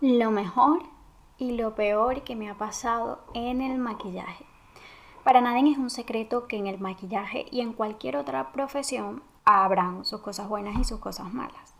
lo 0.00 0.30
mejor 0.30 0.82
y 1.36 1.52
lo 1.52 1.74
peor 1.74 2.22
que 2.22 2.34
me 2.34 2.48
ha 2.48 2.56
pasado 2.56 3.20
en 3.34 3.60
el 3.60 3.78
maquillaje. 3.78 4.46
Para 5.24 5.42
nadie 5.42 5.72
es 5.72 5.76
un 5.76 5.90
secreto 5.90 6.46
que 6.46 6.56
en 6.56 6.66
el 6.66 6.80
maquillaje 6.80 7.44
y 7.50 7.60
en 7.60 7.74
cualquier 7.74 8.16
otra 8.16 8.50
profesión 8.52 9.22
habrán 9.44 10.06
sus 10.06 10.22
cosas 10.22 10.48
buenas 10.48 10.78
y 10.78 10.84
sus 10.84 11.00
cosas 11.00 11.34
malas. 11.34 11.74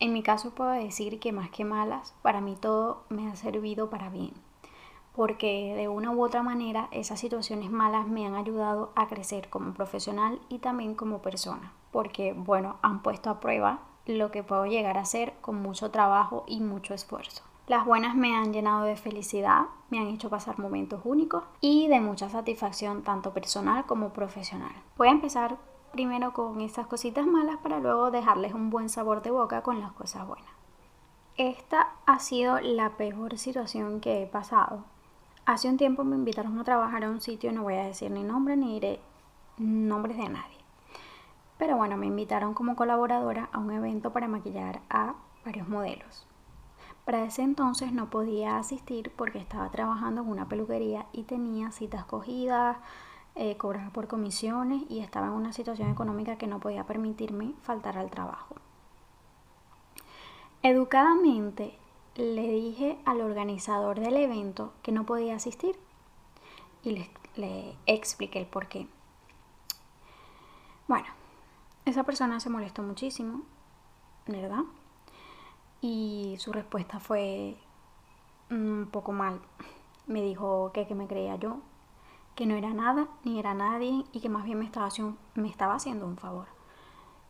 En 0.00 0.12
mi 0.12 0.24
caso 0.24 0.56
puedo 0.56 0.72
decir 0.72 1.20
que 1.20 1.30
más 1.30 1.48
que 1.50 1.64
malas, 1.64 2.16
para 2.20 2.40
mí 2.40 2.56
todo 2.60 3.04
me 3.10 3.30
ha 3.30 3.36
servido 3.36 3.90
para 3.90 4.10
bien, 4.10 4.32
porque 5.14 5.72
de 5.76 5.86
una 5.86 6.10
u 6.10 6.24
otra 6.24 6.42
manera 6.42 6.88
esas 6.90 7.20
situaciones 7.20 7.70
malas 7.70 8.08
me 8.08 8.26
han 8.26 8.34
ayudado 8.34 8.90
a 8.96 9.06
crecer 9.06 9.50
como 9.50 9.72
profesional 9.72 10.40
y 10.48 10.58
también 10.58 10.96
como 10.96 11.22
persona, 11.22 11.72
porque 11.92 12.32
bueno, 12.32 12.76
han 12.82 13.02
puesto 13.02 13.30
a 13.30 13.38
prueba 13.38 13.82
lo 14.06 14.30
que 14.30 14.42
puedo 14.42 14.66
llegar 14.66 14.98
a 14.98 15.04
ser 15.04 15.34
con 15.40 15.60
mucho 15.60 15.90
trabajo 15.90 16.44
y 16.46 16.60
mucho 16.60 16.94
esfuerzo. 16.94 17.42
Las 17.66 17.84
buenas 17.84 18.14
me 18.14 18.36
han 18.36 18.52
llenado 18.52 18.84
de 18.84 18.94
felicidad, 18.94 19.66
me 19.90 19.98
han 19.98 20.06
hecho 20.06 20.30
pasar 20.30 20.58
momentos 20.58 21.00
únicos 21.04 21.42
y 21.60 21.88
de 21.88 22.00
mucha 22.00 22.28
satisfacción 22.28 23.02
tanto 23.02 23.32
personal 23.32 23.84
como 23.86 24.10
profesional. 24.10 24.72
Voy 24.96 25.08
a 25.08 25.12
empezar 25.12 25.56
primero 25.90 26.32
con 26.32 26.60
esas 26.60 26.86
cositas 26.86 27.26
malas 27.26 27.56
para 27.56 27.80
luego 27.80 28.12
dejarles 28.12 28.54
un 28.54 28.70
buen 28.70 28.88
sabor 28.88 29.22
de 29.22 29.32
boca 29.32 29.62
con 29.62 29.80
las 29.80 29.92
cosas 29.92 30.26
buenas. 30.28 30.50
Esta 31.36 31.88
ha 32.06 32.18
sido 32.20 32.60
la 32.60 32.90
peor 32.90 33.36
situación 33.36 34.00
que 34.00 34.22
he 34.22 34.26
pasado. 34.26 34.84
Hace 35.44 35.68
un 35.68 35.76
tiempo 35.76 36.04
me 36.04 36.16
invitaron 36.16 36.58
a 36.58 36.64
trabajar 36.64 37.04
a 37.04 37.10
un 37.10 37.20
sitio, 37.20 37.52
no 37.52 37.62
voy 37.64 37.74
a 37.74 37.84
decir 37.84 38.10
ni 38.10 38.22
nombre 38.22 38.56
ni 38.56 38.74
diré 38.74 39.00
nombres 39.58 40.16
de 40.16 40.28
nadie. 40.28 40.55
Pero 41.58 41.76
bueno, 41.76 41.96
me 41.96 42.06
invitaron 42.06 42.54
como 42.54 42.76
colaboradora 42.76 43.48
a 43.52 43.58
un 43.58 43.72
evento 43.72 44.12
para 44.12 44.28
maquillar 44.28 44.80
a 44.90 45.14
varios 45.44 45.68
modelos. 45.68 46.26
Para 47.04 47.24
ese 47.24 47.42
entonces 47.42 47.92
no 47.92 48.10
podía 48.10 48.58
asistir 48.58 49.12
porque 49.16 49.38
estaba 49.38 49.70
trabajando 49.70 50.22
en 50.22 50.28
una 50.28 50.48
peluquería 50.48 51.06
y 51.12 51.22
tenía 51.22 51.70
citas 51.70 52.04
cogidas, 52.04 52.78
eh, 53.36 53.56
cobraba 53.56 53.90
por 53.90 54.08
comisiones 54.08 54.82
y 54.88 55.00
estaba 55.00 55.26
en 55.26 55.34
una 55.34 55.52
situación 55.52 55.90
económica 55.90 56.36
que 56.36 56.46
no 56.46 56.58
podía 56.58 56.84
permitirme 56.84 57.52
faltar 57.62 57.96
al 57.96 58.10
trabajo. 58.10 58.56
Educadamente 60.62 61.78
le 62.16 62.48
dije 62.48 62.98
al 63.04 63.20
organizador 63.20 64.00
del 64.00 64.16
evento 64.16 64.72
que 64.82 64.90
no 64.90 65.04
podía 65.04 65.36
asistir 65.36 65.78
y 66.82 67.06
le, 67.36 67.76
expliqué 67.86 68.40
el 68.40 68.46
por 68.46 68.68
qué. 68.68 68.88
Bueno, 70.88 71.06
esa 71.86 72.02
persona 72.02 72.40
se 72.40 72.50
molestó 72.50 72.82
muchísimo, 72.82 73.42
¿verdad? 74.26 74.64
Y 75.80 76.34
su 76.38 76.52
respuesta 76.52 76.98
fue 76.98 77.56
un 78.50 78.88
poco 78.90 79.12
mal. 79.12 79.40
Me 80.08 80.20
dijo 80.20 80.72
que, 80.74 80.86
que 80.86 80.96
me 80.96 81.06
creía 81.06 81.36
yo, 81.36 81.60
que 82.34 82.44
no 82.44 82.56
era 82.56 82.74
nada 82.74 83.08
ni 83.24 83.38
era 83.38 83.54
nadie 83.54 84.04
y 84.12 84.20
que 84.20 84.28
más 84.28 84.44
bien 84.44 84.58
me 84.58 84.64
estaba, 84.64 84.88
me 85.36 85.48
estaba 85.48 85.74
haciendo 85.74 86.06
un 86.06 86.16
favor. 86.16 86.48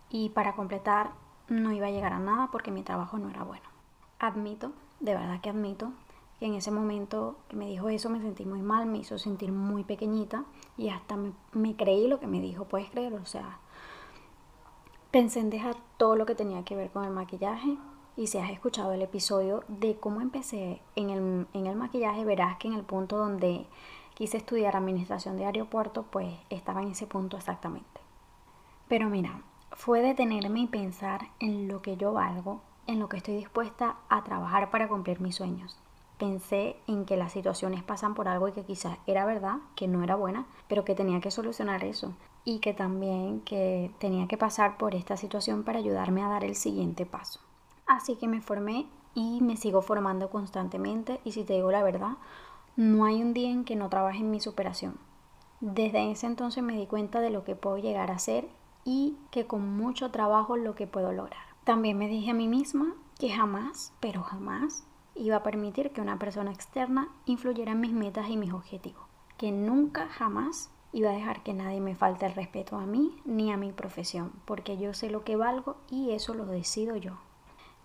Y 0.08 0.30
para 0.30 0.56
completar, 0.56 1.12
no 1.48 1.72
iba 1.72 1.88
a 1.88 1.90
llegar 1.90 2.14
a 2.14 2.18
nada 2.18 2.48
porque 2.50 2.70
mi 2.70 2.82
trabajo 2.82 3.18
no 3.18 3.28
era 3.28 3.44
bueno. 3.44 3.64
Admito, 4.18 4.72
de 5.00 5.14
verdad 5.14 5.40
que 5.42 5.50
admito, 5.50 5.92
que 6.38 6.46
en 6.46 6.54
ese 6.54 6.70
momento 6.70 7.36
que 7.48 7.56
me 7.56 7.66
dijo 7.66 7.90
eso 7.90 8.08
me 8.08 8.22
sentí 8.22 8.46
muy 8.46 8.62
mal, 8.62 8.86
me 8.86 8.98
hizo 8.98 9.18
sentir 9.18 9.52
muy 9.52 9.84
pequeñita 9.84 10.44
y 10.78 10.88
hasta 10.88 11.16
me, 11.16 11.32
me 11.52 11.76
creí 11.76 12.08
lo 12.08 12.20
que 12.20 12.26
me 12.26 12.40
dijo, 12.40 12.64
puedes 12.64 12.90
creerlo, 12.90 13.20
o 13.22 13.26
sea, 13.26 13.58
Pensé 15.16 15.40
en 15.40 15.48
dejar 15.48 15.76
todo 15.96 16.14
lo 16.14 16.26
que 16.26 16.34
tenía 16.34 16.62
que 16.62 16.76
ver 16.76 16.90
con 16.90 17.02
el 17.06 17.10
maquillaje 17.10 17.78
y 18.18 18.26
si 18.26 18.36
has 18.36 18.50
escuchado 18.50 18.92
el 18.92 19.00
episodio 19.00 19.64
de 19.66 19.96
cómo 19.96 20.20
empecé 20.20 20.82
en 20.94 21.08
el, 21.08 21.46
en 21.54 21.66
el 21.66 21.74
maquillaje, 21.74 22.22
verás 22.26 22.58
que 22.58 22.68
en 22.68 22.74
el 22.74 22.82
punto 22.82 23.16
donde 23.16 23.64
quise 24.12 24.36
estudiar 24.36 24.76
administración 24.76 25.38
de 25.38 25.46
aeropuerto, 25.46 26.04
pues 26.10 26.34
estaba 26.50 26.82
en 26.82 26.88
ese 26.88 27.06
punto 27.06 27.38
exactamente. 27.38 28.02
Pero 28.88 29.08
mira, 29.08 29.40
fue 29.72 30.02
detenerme 30.02 30.60
y 30.60 30.66
pensar 30.66 31.28
en 31.40 31.66
lo 31.66 31.80
que 31.80 31.96
yo 31.96 32.12
valgo, 32.12 32.60
en 32.86 32.98
lo 32.98 33.08
que 33.08 33.16
estoy 33.16 33.36
dispuesta 33.36 33.96
a 34.10 34.22
trabajar 34.22 34.70
para 34.70 34.86
cumplir 34.86 35.22
mis 35.22 35.36
sueños. 35.36 35.78
Pensé 36.18 36.76
en 36.86 37.04
que 37.04 37.16
las 37.16 37.32
situaciones 37.32 37.82
pasan 37.82 38.14
por 38.14 38.28
algo 38.28 38.48
y 38.48 38.52
que 38.52 38.64
quizás 38.64 38.98
era 39.06 39.26
verdad, 39.26 39.56
que 39.74 39.86
no 39.86 40.02
era 40.02 40.16
buena, 40.16 40.46
pero 40.68 40.84
que 40.84 40.94
tenía 40.94 41.20
que 41.20 41.30
solucionar 41.30 41.84
eso 41.84 42.14
y 42.44 42.60
que 42.60 42.72
también 42.72 43.40
que 43.40 43.90
tenía 43.98 44.26
que 44.28 44.38
pasar 44.38 44.78
por 44.78 44.94
esta 44.94 45.16
situación 45.16 45.64
para 45.64 45.78
ayudarme 45.78 46.22
a 46.22 46.28
dar 46.28 46.44
el 46.44 46.54
siguiente 46.54 47.04
paso. 47.04 47.40
Así 47.86 48.16
que 48.16 48.28
me 48.28 48.40
formé 48.40 48.86
y 49.14 49.40
me 49.42 49.56
sigo 49.56 49.82
formando 49.82 50.30
constantemente 50.30 51.20
y 51.24 51.32
si 51.32 51.44
te 51.44 51.54
digo 51.54 51.70
la 51.70 51.82
verdad, 51.82 52.16
no 52.76 53.04
hay 53.04 53.22
un 53.22 53.34
día 53.34 53.50
en 53.50 53.64
que 53.64 53.76
no 53.76 53.88
trabaje 53.88 54.18
en 54.18 54.30
mi 54.30 54.40
superación. 54.40 54.98
Desde 55.60 56.10
ese 56.10 56.26
entonces 56.26 56.62
me 56.62 56.76
di 56.76 56.86
cuenta 56.86 57.20
de 57.20 57.30
lo 57.30 57.42
que 57.42 57.56
puedo 57.56 57.78
llegar 57.78 58.10
a 58.10 58.18
ser 58.18 58.48
y 58.84 59.16
que 59.30 59.46
con 59.46 59.76
mucho 59.76 60.10
trabajo 60.10 60.56
lo 60.56 60.74
que 60.74 60.86
puedo 60.86 61.12
lograr. 61.12 61.40
También 61.64 61.98
me 61.98 62.08
dije 62.08 62.30
a 62.30 62.34
mí 62.34 62.46
misma 62.46 62.94
que 63.18 63.30
jamás, 63.30 63.92
pero 63.98 64.22
jamás, 64.22 64.86
iba 65.16 65.36
a 65.36 65.42
permitir 65.42 65.90
que 65.90 66.00
una 66.00 66.18
persona 66.18 66.52
externa 66.52 67.08
influyera 67.24 67.72
en 67.72 67.80
mis 67.80 67.92
metas 67.92 68.28
y 68.28 68.36
mis 68.36 68.52
objetivos. 68.52 69.02
Que 69.36 69.52
nunca, 69.52 70.08
jamás 70.08 70.70
iba 70.92 71.10
a 71.10 71.14
dejar 71.14 71.42
que 71.42 71.54
nadie 71.54 71.80
me 71.80 71.94
falte 71.94 72.26
el 72.26 72.34
respeto 72.34 72.76
a 72.76 72.86
mí 72.86 73.20
ni 73.24 73.52
a 73.52 73.56
mi 73.56 73.72
profesión, 73.72 74.32
porque 74.44 74.78
yo 74.78 74.94
sé 74.94 75.10
lo 75.10 75.24
que 75.24 75.36
valgo 75.36 75.76
y 75.90 76.12
eso 76.12 76.34
lo 76.34 76.46
decido 76.46 76.96
yo. 76.96 77.18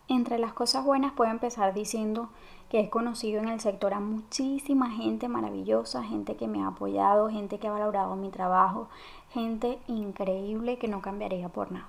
Entre 0.07 0.39
las 0.39 0.53
cosas 0.53 0.83
buenas 0.83 1.13
puedo 1.13 1.31
empezar 1.31 1.73
diciendo 1.73 2.29
que 2.69 2.81
he 2.81 2.89
conocido 2.89 3.41
en 3.41 3.47
el 3.47 3.59
sector 3.59 3.93
a 3.93 3.99
muchísima 3.99 4.91
gente 4.91 5.27
maravillosa, 5.27 6.03
gente 6.03 6.35
que 6.35 6.47
me 6.47 6.63
ha 6.63 6.67
apoyado, 6.67 7.29
gente 7.29 7.59
que 7.59 7.67
ha 7.67 7.71
valorado 7.71 8.15
mi 8.15 8.29
trabajo, 8.29 8.89
gente 9.29 9.79
increíble 9.87 10.77
que 10.77 10.87
no 10.87 11.01
cambiaría 11.01 11.49
por 11.49 11.71
nada. 11.71 11.87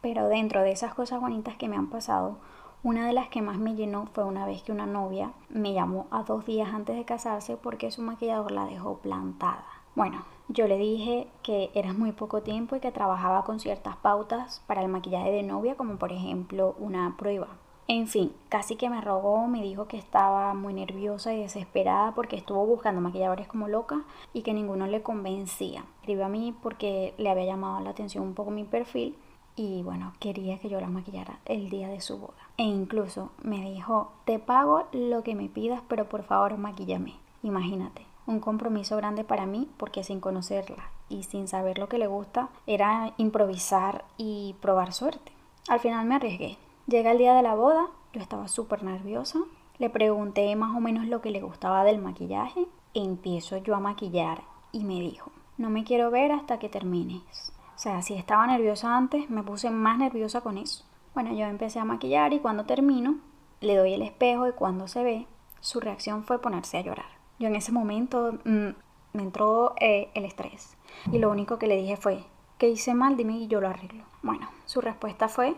Pero 0.00 0.28
dentro 0.28 0.62
de 0.62 0.70
esas 0.70 0.94
cosas 0.94 1.20
bonitas 1.20 1.56
que 1.56 1.68
me 1.68 1.76
han 1.76 1.88
pasado, 1.88 2.38
una 2.84 3.06
de 3.06 3.12
las 3.12 3.28
que 3.28 3.42
más 3.42 3.58
me 3.58 3.74
llenó 3.74 4.06
fue 4.12 4.24
una 4.24 4.46
vez 4.46 4.62
que 4.62 4.70
una 4.70 4.86
novia 4.86 5.32
me 5.48 5.72
llamó 5.72 6.06
a 6.10 6.22
dos 6.22 6.46
días 6.46 6.72
antes 6.72 6.96
de 6.96 7.04
casarse 7.04 7.56
porque 7.56 7.90
su 7.90 8.02
maquillador 8.02 8.52
la 8.52 8.66
dejó 8.66 8.98
plantada. 8.98 9.64
Bueno, 9.96 10.24
yo 10.46 10.68
le 10.68 10.78
dije 10.78 11.26
que 11.42 11.70
era 11.74 11.92
muy 11.92 12.12
poco 12.12 12.42
tiempo 12.42 12.76
y 12.76 12.80
que 12.80 12.92
trabajaba 12.92 13.44
con 13.44 13.58
ciertas 13.58 13.96
pautas 13.96 14.62
para 14.68 14.80
el 14.82 14.88
maquillaje 14.88 15.32
de 15.32 15.42
novia, 15.42 15.74
como 15.74 15.96
por 15.96 16.12
ejemplo 16.12 16.76
una 16.78 17.16
prueba. 17.18 17.48
En 17.88 18.06
fin, 18.06 18.32
casi 18.48 18.76
que 18.76 18.90
me 18.90 19.00
rogó, 19.00 19.48
me 19.48 19.62
dijo 19.62 19.88
que 19.88 19.96
estaba 19.96 20.54
muy 20.54 20.74
nerviosa 20.74 21.34
y 21.34 21.40
desesperada 21.40 22.14
porque 22.14 22.36
estuvo 22.36 22.64
buscando 22.64 23.00
maquilladores 23.00 23.48
como 23.48 23.66
loca 23.66 24.02
y 24.32 24.42
que 24.42 24.52
ninguno 24.52 24.86
le 24.86 25.02
convencía. 25.02 25.84
Escribió 26.00 26.26
a 26.26 26.28
mí 26.28 26.54
porque 26.62 27.14
le 27.18 27.30
había 27.30 27.46
llamado 27.46 27.80
la 27.80 27.90
atención 27.90 28.24
un 28.24 28.34
poco 28.34 28.50
mi 28.50 28.64
perfil 28.64 29.16
y 29.58 29.82
bueno, 29.82 30.12
quería 30.20 30.58
que 30.60 30.68
yo 30.68 30.80
la 30.80 30.88
maquillara 30.88 31.40
el 31.44 31.68
día 31.68 31.88
de 31.88 32.00
su 32.00 32.16
boda. 32.16 32.48
E 32.56 32.62
incluso 32.62 33.30
me 33.42 33.70
dijo, 33.72 34.12
te 34.24 34.38
pago 34.38 34.86
lo 34.92 35.24
que 35.24 35.34
me 35.34 35.48
pidas, 35.48 35.82
pero 35.88 36.08
por 36.08 36.22
favor 36.22 36.56
maquillame. 36.56 37.14
Imagínate 37.42 38.06
un 38.26 38.38
compromiso 38.38 38.96
grande 38.96 39.24
para 39.24 39.46
mí 39.46 39.68
porque 39.76 40.04
sin 40.04 40.20
conocerla 40.20 40.90
y 41.08 41.24
sin 41.24 41.48
saber 41.48 41.78
lo 41.78 41.88
que 41.88 41.98
le 41.98 42.06
gusta 42.06 42.50
era 42.66 43.14
improvisar 43.16 44.04
y 44.16 44.54
probar 44.60 44.92
suerte. 44.92 45.32
Al 45.68 45.80
final 45.80 46.06
me 46.06 46.14
arriesgué. 46.14 46.56
Llega 46.86 47.10
el 47.10 47.18
día 47.18 47.34
de 47.34 47.42
la 47.42 47.54
boda, 47.54 47.86
yo 48.12 48.20
estaba 48.20 48.46
súper 48.46 48.84
nerviosa. 48.84 49.40
Le 49.78 49.90
pregunté 49.90 50.54
más 50.54 50.76
o 50.76 50.80
menos 50.80 51.06
lo 51.06 51.20
que 51.20 51.30
le 51.30 51.40
gustaba 51.40 51.82
del 51.82 51.98
maquillaje. 51.98 52.66
Empiezo 52.94 53.56
yo 53.56 53.74
a 53.74 53.80
maquillar 53.80 54.42
y 54.70 54.84
me 54.84 55.00
dijo, 55.00 55.32
no 55.56 55.68
me 55.68 55.82
quiero 55.82 56.10
ver 56.10 56.30
hasta 56.30 56.58
que 56.58 56.68
termines. 56.68 57.52
O 57.78 57.80
sea, 57.80 58.02
si 58.02 58.14
estaba 58.14 58.44
nerviosa 58.44 58.96
antes, 58.96 59.30
me 59.30 59.44
puse 59.44 59.70
más 59.70 59.98
nerviosa 59.98 60.40
con 60.40 60.58
eso. 60.58 60.84
Bueno, 61.14 61.32
yo 61.32 61.46
empecé 61.46 61.78
a 61.78 61.84
maquillar 61.84 62.32
y 62.32 62.40
cuando 62.40 62.64
termino, 62.64 63.18
le 63.60 63.76
doy 63.76 63.94
el 63.94 64.02
espejo 64.02 64.48
y 64.48 64.52
cuando 64.52 64.88
se 64.88 65.04
ve, 65.04 65.26
su 65.60 65.78
reacción 65.78 66.24
fue 66.24 66.40
ponerse 66.40 66.76
a 66.76 66.80
llorar. 66.80 67.06
Yo 67.38 67.46
en 67.46 67.54
ese 67.54 67.70
momento 67.70 68.32
mm, 68.44 68.70
me 69.12 69.22
entró 69.22 69.76
eh, 69.80 70.10
el 70.14 70.24
estrés 70.24 70.76
y 71.12 71.18
lo 71.18 71.30
único 71.30 71.60
que 71.60 71.68
le 71.68 71.76
dije 71.76 71.96
fue, 71.96 72.24
¿qué 72.58 72.68
hice 72.68 72.94
mal? 72.94 73.16
Dime 73.16 73.38
y 73.38 73.46
yo 73.46 73.60
lo 73.60 73.68
arreglo. 73.68 74.02
Bueno, 74.24 74.48
su 74.64 74.80
respuesta 74.80 75.28
fue, 75.28 75.54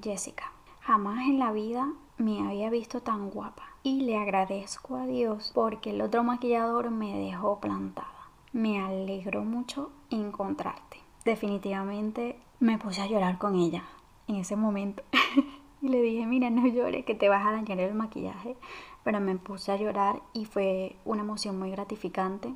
Jessica, 0.00 0.52
jamás 0.78 1.26
en 1.26 1.40
la 1.40 1.50
vida 1.50 1.88
me 2.18 2.46
había 2.46 2.70
visto 2.70 3.02
tan 3.02 3.30
guapa 3.30 3.64
y 3.82 4.02
le 4.02 4.16
agradezco 4.16 4.94
a 4.94 5.06
Dios 5.06 5.50
porque 5.52 5.90
el 5.90 6.02
otro 6.02 6.22
maquillador 6.22 6.92
me 6.92 7.18
dejó 7.18 7.58
plantada. 7.58 8.30
Me 8.52 8.78
alegró 8.80 9.42
mucho 9.42 9.90
encontrarte. 10.10 11.03
Definitivamente 11.24 12.38
me 12.60 12.78
puse 12.78 13.02
a 13.02 13.06
llorar 13.06 13.38
con 13.38 13.54
ella 13.56 13.84
en 14.26 14.36
ese 14.36 14.56
momento. 14.56 15.02
y 15.82 15.88
le 15.88 16.00
dije, 16.00 16.26
mira, 16.26 16.50
no 16.50 16.66
llores, 16.66 17.04
que 17.04 17.14
te 17.14 17.28
vas 17.28 17.46
a 17.46 17.52
dañar 17.52 17.80
el 17.80 17.94
maquillaje 17.94 18.56
pero 19.04 19.20
me 19.20 19.36
puse 19.36 19.70
a 19.70 19.76
llorar 19.76 20.20
y 20.32 20.46
fue 20.46 20.96
una 21.04 21.22
emoción 21.22 21.58
muy 21.58 21.70
gratificante. 21.70 22.52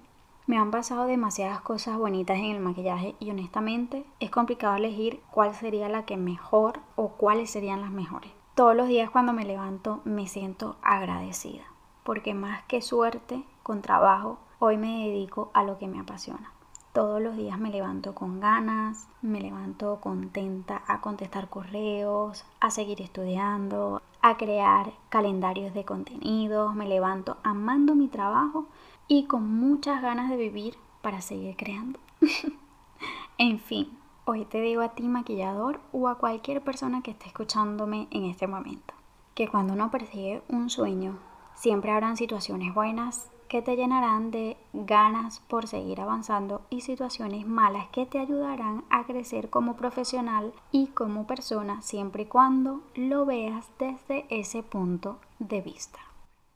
Me 0.46 0.56
han 0.56 0.70
pasado 0.70 1.04
demasiadas 1.04 1.60
cosas 1.60 1.98
bonitas 1.98 2.38
en 2.38 2.46
el 2.46 2.60
maquillaje 2.60 3.14
y 3.20 3.30
honestamente 3.30 4.04
es 4.18 4.30
complicado 4.30 4.74
elegir 4.74 5.20
cuál 5.30 5.54
sería 5.54 5.90
la 5.90 6.06
que 6.06 6.16
mejor 6.16 6.80
o 6.96 7.10
cuáles 7.10 7.50
serían 7.50 7.82
las 7.82 7.90
mejores. 7.90 8.32
Todos 8.54 8.74
los 8.74 8.88
días 8.88 9.10
cuando 9.10 9.34
me 9.34 9.44
levanto 9.44 10.00
me 10.04 10.26
siento 10.26 10.76
agradecida, 10.82 11.64
porque 12.02 12.32
más 12.32 12.62
que 12.62 12.80
suerte 12.80 13.44
con 13.62 13.82
trabajo, 13.82 14.38
hoy 14.58 14.78
me 14.78 15.06
dedico 15.06 15.50
a 15.52 15.62
lo 15.62 15.78
que 15.78 15.86
me 15.86 16.00
apasiona. 16.00 16.52
Todos 16.92 17.20
los 17.20 17.36
días 17.36 17.58
me 17.58 17.70
levanto 17.70 18.14
con 18.14 18.40
ganas, 18.40 19.08
me 19.20 19.40
levanto 19.40 20.00
contenta 20.00 20.82
a 20.86 21.00
contestar 21.00 21.48
correos, 21.48 22.44
a 22.60 22.70
seguir 22.70 23.02
estudiando, 23.02 24.00
a 24.22 24.36
crear 24.36 24.92
calendarios 25.10 25.74
de 25.74 25.84
contenidos, 25.84 26.74
me 26.74 26.88
levanto 26.88 27.36
amando 27.42 27.94
mi 27.94 28.08
trabajo 28.08 28.66
y 29.06 29.24
con 29.26 29.48
muchas 29.58 30.02
ganas 30.02 30.30
de 30.30 30.36
vivir 30.36 30.76
para 31.02 31.20
seguir 31.20 31.56
creando. 31.56 32.00
en 33.38 33.60
fin, 33.60 33.96
hoy 34.24 34.44
te 34.46 34.60
digo 34.60 34.80
a 34.82 34.94
ti 34.94 35.08
maquillador 35.08 35.80
o 35.92 36.08
a 36.08 36.16
cualquier 36.16 36.62
persona 36.62 37.02
que 37.02 37.12
esté 37.12 37.26
escuchándome 37.26 38.08
en 38.10 38.24
este 38.24 38.46
momento, 38.46 38.94
que 39.34 39.46
cuando 39.46 39.74
uno 39.74 39.90
persigue 39.90 40.42
un 40.48 40.70
sueño, 40.70 41.18
siempre 41.54 41.92
habrán 41.92 42.16
situaciones 42.16 42.74
buenas 42.74 43.30
que 43.48 43.62
te 43.62 43.76
llenarán 43.76 44.30
de 44.30 44.56
ganas 44.72 45.40
por 45.40 45.66
seguir 45.66 46.00
avanzando 46.00 46.62
y 46.70 46.82
situaciones 46.82 47.46
malas 47.46 47.88
que 47.88 48.06
te 48.06 48.18
ayudarán 48.18 48.84
a 48.90 49.04
crecer 49.04 49.50
como 49.50 49.74
profesional 49.74 50.52
y 50.70 50.88
como 50.88 51.26
persona 51.26 51.82
siempre 51.82 52.24
y 52.24 52.26
cuando 52.26 52.82
lo 52.94 53.26
veas 53.26 53.68
desde 53.78 54.26
ese 54.30 54.62
punto 54.62 55.18
de 55.38 55.60
vista. 55.60 56.07